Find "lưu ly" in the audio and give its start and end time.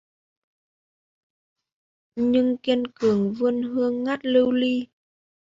4.25-4.87